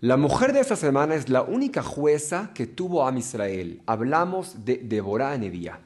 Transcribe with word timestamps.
La 0.00 0.16
mujer 0.16 0.52
de 0.52 0.60
esta 0.60 0.76
semana 0.76 1.16
es 1.16 1.28
la 1.28 1.42
única 1.42 1.82
jueza 1.82 2.52
que 2.54 2.68
tuvo 2.68 3.04
a 3.04 3.18
Israel. 3.18 3.82
Hablamos 3.84 4.64
de 4.64 4.76
Deborah 4.76 5.36
Nevía. 5.36 5.80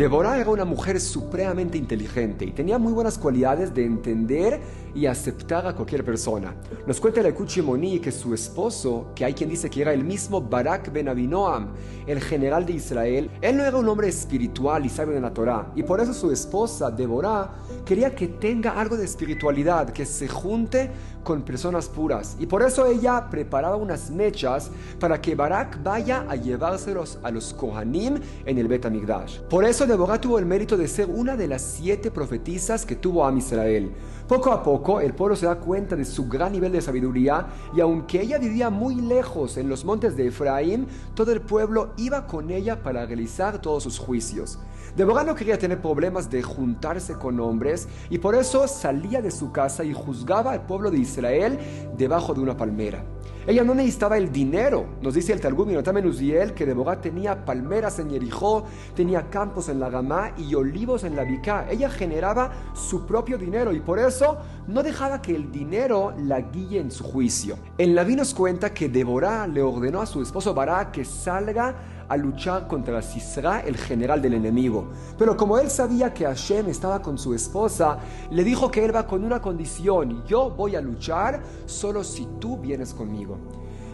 Deborah 0.00 0.38
era 0.38 0.48
una 0.48 0.64
mujer 0.64 0.98
supremamente 0.98 1.76
inteligente 1.76 2.46
y 2.46 2.52
tenía 2.52 2.78
muy 2.78 2.90
buenas 2.90 3.18
cualidades 3.18 3.74
de 3.74 3.84
entender 3.84 4.58
y 4.94 5.04
aceptar 5.04 5.66
a 5.66 5.74
cualquier 5.74 6.06
persona. 6.06 6.54
Nos 6.86 6.98
cuenta 6.98 7.20
el 7.20 7.34
Moni 7.62 8.00
que 8.00 8.10
su 8.10 8.32
esposo, 8.32 9.08
que 9.14 9.26
hay 9.26 9.34
quien 9.34 9.50
dice 9.50 9.68
que 9.68 9.82
era 9.82 9.92
el 9.92 10.02
mismo 10.02 10.40
Barak 10.40 10.90
ben 10.90 11.10
Abinoam, 11.10 11.68
el 12.06 12.18
general 12.18 12.64
de 12.64 12.72
Israel, 12.72 13.30
él 13.42 13.56
no 13.58 13.62
era 13.62 13.76
un 13.76 13.86
hombre 13.90 14.08
espiritual 14.08 14.86
y 14.86 14.88
sabio 14.88 15.12
de 15.14 15.20
la 15.20 15.34
Torah. 15.34 15.70
Y 15.76 15.82
por 15.82 16.00
eso 16.00 16.14
su 16.14 16.30
esposa, 16.32 16.90
Deborah, 16.90 17.50
quería 17.84 18.14
que 18.14 18.26
tenga 18.26 18.80
algo 18.80 18.96
de 18.96 19.04
espiritualidad, 19.04 19.90
que 19.90 20.06
se 20.06 20.28
junte 20.28 20.90
con 21.22 21.42
personas 21.42 21.88
puras. 21.88 22.36
Y 22.38 22.46
por 22.46 22.62
eso 22.62 22.86
ella 22.86 23.28
preparaba 23.30 23.76
unas 23.76 24.10
mechas 24.10 24.70
para 24.98 25.20
que 25.20 25.34
Barak 25.34 25.82
vaya 25.82 26.24
a 26.28 26.36
llevárselos 26.36 27.18
a 27.22 27.30
los 27.30 27.52
Kohanim 27.52 28.18
en 28.46 28.58
el 28.58 28.66
Bet 28.66 28.86
Amigdash. 28.86 29.40
Por 29.40 29.64
eso 29.64 29.86
Deborah 29.90 30.20
tuvo 30.20 30.38
el 30.38 30.46
mérito 30.46 30.76
de 30.76 30.86
ser 30.86 31.08
una 31.10 31.36
de 31.36 31.48
las 31.48 31.62
siete 31.62 32.12
profetisas 32.12 32.86
que 32.86 32.94
tuvo 32.94 33.26
a 33.26 33.32
Israel. 33.32 33.90
Poco 34.28 34.52
a 34.52 34.62
poco 34.62 35.00
el 35.00 35.14
pueblo 35.14 35.34
se 35.34 35.46
da 35.46 35.56
cuenta 35.56 35.96
de 35.96 36.04
su 36.04 36.28
gran 36.28 36.52
nivel 36.52 36.70
de 36.70 36.80
sabiduría 36.80 37.48
y 37.74 37.80
aunque 37.80 38.20
ella 38.20 38.38
vivía 38.38 38.70
muy 38.70 38.94
lejos 38.94 39.56
en 39.56 39.68
los 39.68 39.84
montes 39.84 40.16
de 40.16 40.28
Efraín, 40.28 40.86
todo 41.14 41.32
el 41.32 41.40
pueblo 41.40 41.90
iba 41.96 42.28
con 42.28 42.50
ella 42.50 42.80
para 42.84 43.04
realizar 43.04 43.60
todos 43.60 43.82
sus 43.82 43.98
juicios. 43.98 44.60
Deborah 44.96 45.24
no 45.24 45.34
quería 45.34 45.58
tener 45.58 45.82
problemas 45.82 46.30
de 46.30 46.42
juntarse 46.42 47.14
con 47.14 47.40
hombres 47.40 47.88
y 48.10 48.18
por 48.18 48.36
eso 48.36 48.68
salía 48.68 49.20
de 49.20 49.32
su 49.32 49.50
casa 49.50 49.82
y 49.82 49.92
juzgaba 49.92 50.52
al 50.52 50.66
pueblo 50.66 50.92
de 50.92 50.98
Israel 50.98 51.58
debajo 51.96 52.32
de 52.32 52.40
una 52.40 52.56
palmera. 52.56 53.04
Ella 53.46 53.64
no 53.64 53.74
necesitaba 53.74 54.18
el 54.18 54.30
dinero. 54.30 54.86
Nos 55.00 55.14
dice 55.14 55.32
el 55.32 55.40
Talmud 55.40 55.66
Minotam 55.66 55.96
Uziel 56.04 56.52
que 56.52 56.66
Deborah 56.66 57.00
tenía 57.00 57.44
palmeras 57.44 57.98
en 57.98 58.10
Jericó, 58.10 58.64
tenía 58.94 59.28
campos 59.30 59.68
en 59.68 59.79
la 59.80 59.88
Gamá 59.90 60.32
y 60.36 60.54
olivos 60.54 61.04
en 61.04 61.16
la 61.16 61.24
Bicá. 61.24 61.66
Ella 61.70 61.88
generaba 61.88 62.52
su 62.74 63.06
propio 63.06 63.38
dinero 63.38 63.72
y 63.72 63.80
por 63.80 63.98
eso 63.98 64.36
no 64.68 64.82
dejaba 64.82 65.22
que 65.22 65.34
el 65.34 65.50
dinero 65.50 66.12
la 66.18 66.42
guíe 66.42 66.78
en 66.78 66.90
su 66.90 67.02
juicio. 67.02 67.56
En 67.78 67.94
la 67.94 68.04
nos 68.04 68.34
cuenta 68.34 68.74
que 68.74 68.88
Deborah 68.88 69.46
le 69.46 69.62
ordenó 69.62 70.00
a 70.00 70.06
su 70.06 70.20
esposo 70.20 70.52
Barak 70.52 70.90
que 70.90 71.04
salga 71.04 71.74
a 72.08 72.16
luchar 72.16 72.66
contra 72.66 73.00
Sisra, 73.02 73.60
el 73.60 73.76
general 73.76 74.20
del 74.20 74.34
enemigo. 74.34 74.90
Pero 75.16 75.36
como 75.36 75.58
él 75.58 75.70
sabía 75.70 76.12
que 76.12 76.24
Hashem 76.24 76.68
estaba 76.68 77.00
con 77.00 77.16
su 77.16 77.34
esposa, 77.34 77.98
le 78.30 78.42
dijo 78.42 78.68
que 78.68 78.84
él 78.84 78.94
va 78.94 79.06
con 79.06 79.24
una 79.24 79.40
condición, 79.40 80.24
yo 80.26 80.50
voy 80.50 80.74
a 80.74 80.80
luchar 80.80 81.40
solo 81.66 82.02
si 82.02 82.26
tú 82.40 82.58
vienes 82.58 82.92
conmigo. 82.92 83.38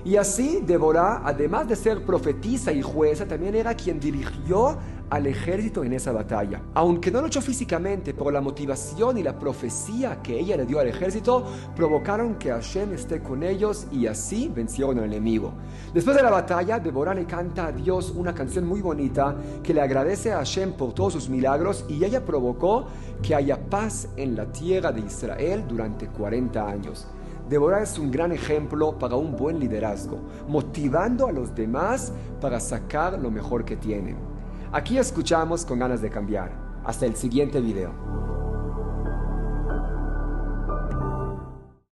Y 0.06 0.16
así 0.16 0.62
Deborah, 0.64 1.22
además 1.24 1.68
de 1.68 1.76
ser 1.76 2.06
profetisa 2.06 2.72
y 2.72 2.80
jueza, 2.80 3.26
también 3.26 3.54
era 3.54 3.74
quien 3.74 4.00
dirigió 4.00 4.78
al 5.10 5.26
ejército 5.26 5.84
en 5.84 5.92
esa 5.92 6.12
batalla. 6.12 6.62
Aunque 6.74 7.10
no 7.10 7.22
luchó 7.22 7.40
físicamente, 7.40 8.14
por 8.14 8.32
la 8.32 8.40
motivación 8.40 9.18
y 9.18 9.22
la 9.22 9.38
profecía 9.38 10.20
que 10.22 10.38
ella 10.38 10.56
le 10.56 10.66
dio 10.66 10.80
al 10.80 10.88
ejército, 10.88 11.44
provocaron 11.74 12.36
que 12.36 12.50
Hashem 12.50 12.92
esté 12.92 13.20
con 13.20 13.42
ellos 13.42 13.86
y 13.92 14.06
así 14.06 14.50
vencieron 14.54 14.98
al 14.98 15.04
enemigo. 15.04 15.52
Después 15.94 16.16
de 16.16 16.22
la 16.22 16.30
batalla, 16.30 16.78
Deborah 16.78 17.14
le 17.14 17.26
canta 17.26 17.66
a 17.66 17.72
Dios 17.72 18.12
una 18.16 18.34
canción 18.34 18.66
muy 18.66 18.80
bonita 18.80 19.36
que 19.62 19.74
le 19.74 19.80
agradece 19.80 20.32
a 20.32 20.38
Hashem 20.38 20.72
por 20.72 20.92
todos 20.92 21.12
sus 21.12 21.28
milagros 21.28 21.84
y 21.88 22.04
ella 22.04 22.24
provocó 22.24 22.86
que 23.22 23.34
haya 23.34 23.58
paz 23.58 24.08
en 24.16 24.36
la 24.36 24.46
tierra 24.52 24.92
de 24.92 25.00
Israel 25.00 25.64
durante 25.68 26.08
40 26.08 26.68
años. 26.68 27.06
Deborah 27.48 27.82
es 27.82 27.96
un 27.96 28.10
gran 28.10 28.32
ejemplo 28.32 28.98
para 28.98 29.14
un 29.14 29.36
buen 29.36 29.60
liderazgo, 29.60 30.18
motivando 30.48 31.28
a 31.28 31.32
los 31.32 31.54
demás 31.54 32.12
para 32.40 32.58
sacar 32.58 33.18
lo 33.20 33.30
mejor 33.30 33.64
que 33.64 33.76
tienen. 33.76 34.35
Aquí 34.76 34.98
escuchamos 34.98 35.64
con 35.64 35.78
ganas 35.78 36.02
de 36.02 36.10
cambiar. 36.10 36.52
Hasta 36.84 37.06
el 37.06 37.16
siguiente 37.16 37.62
video. 37.62 38.25